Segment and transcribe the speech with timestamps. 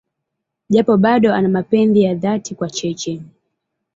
[0.69, 3.21] Japo bado ana mapenzi ya dhati kwa Cheche.